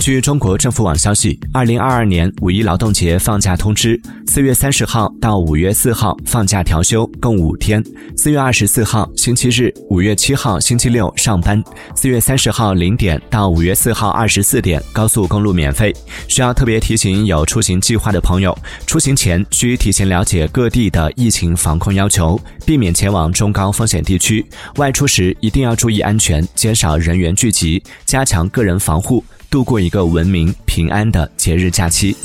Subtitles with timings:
[0.00, 7.84] 据中国政府网消息，二零二二年五一劳动节放假通知，四月三十号到五月四号放假调休，共五天。
[8.16, 11.62] 四月二十四号星期日，五月七号星期六上班。
[11.94, 15.94] 四月三十号零点到五月四号二十四点，高速公路免费。
[16.28, 18.56] 需要特别提醒有出行计划的朋友，
[18.86, 24.44] 出行前需提前了解各地的疫情防控要求，避免前往中高风险地区。
[24.76, 32.16] 外出时一定要注意安全，减少人员聚集，加强个人防护，度过一个文明平安的节日假期。